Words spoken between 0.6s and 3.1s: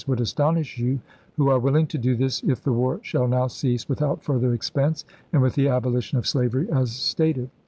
you, who are willing to do this if the war